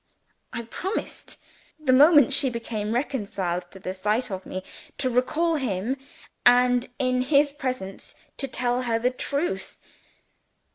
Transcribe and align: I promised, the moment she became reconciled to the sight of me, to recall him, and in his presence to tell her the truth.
I 0.51 0.63
promised, 0.63 1.37
the 1.79 1.93
moment 1.93 2.33
she 2.33 2.49
became 2.49 2.91
reconciled 2.95 3.69
to 3.69 3.77
the 3.79 3.93
sight 3.93 4.31
of 4.31 4.47
me, 4.47 4.63
to 4.97 5.11
recall 5.11 5.57
him, 5.57 5.95
and 6.43 6.89
in 6.97 7.21
his 7.21 7.53
presence 7.53 8.15
to 8.37 8.47
tell 8.47 8.81
her 8.81 8.97
the 8.97 9.11
truth. 9.11 9.77